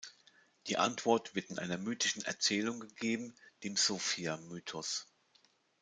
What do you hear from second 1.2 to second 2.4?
wird in einer mythischen